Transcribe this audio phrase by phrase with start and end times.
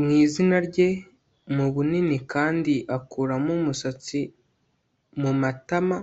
[0.00, 0.88] mwizina rye
[1.54, 4.18] mubunini kandi akuramo umusatsi
[5.20, 5.98] mumatama